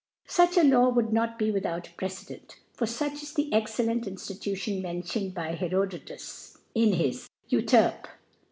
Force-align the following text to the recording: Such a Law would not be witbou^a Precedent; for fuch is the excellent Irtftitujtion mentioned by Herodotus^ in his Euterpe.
Such 0.25 0.57
a 0.57 0.63
Law 0.63 0.89
would 0.89 1.13
not 1.13 1.37
be 1.37 1.51
witbou^a 1.51 1.95
Precedent; 1.95 2.55
for 2.73 2.87
fuch 2.87 3.21
is 3.21 3.35
the 3.35 3.53
excellent 3.53 4.05
Irtftitujtion 4.05 4.81
mentioned 4.81 5.35
by 5.35 5.55
Herodotus^ 5.55 6.57
in 6.73 6.93
his 6.93 7.29
Euterpe. 7.51 8.07